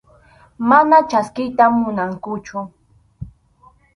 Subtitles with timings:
[0.69, 2.57] Mana chaskiyta munankuchu.